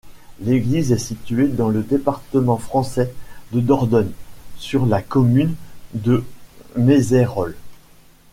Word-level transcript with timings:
L'église 0.39 0.91
est 0.93 0.97
située 0.97 1.47
dans 1.47 1.69
le 1.69 1.83
département 1.83 2.57
français 2.57 3.13
de 3.51 3.59
Dordogne, 3.59 4.09
sur 4.57 4.87
la 4.87 4.99
commune 4.99 5.53
de 5.93 6.23
Mazeyrolles. 6.75 7.55